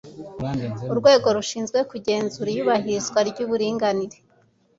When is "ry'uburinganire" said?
3.29-4.17